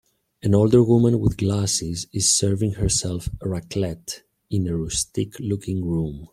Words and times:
An 0.41 0.55
older 0.55 0.81
woman 0.83 1.19
with 1.19 1.37
glasses 1.37 2.07
is 2.11 2.27
serving 2.27 2.71
herself 2.71 3.29
Raclette 3.39 4.23
in 4.49 4.67
a 4.67 4.75
rustic 4.75 5.39
looking 5.39 5.85
room. 5.85 6.27